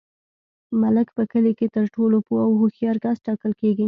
[0.81, 3.79] ملک په کلي کي تر ټولو پوه او هوښیار کس ټاکل کیږي.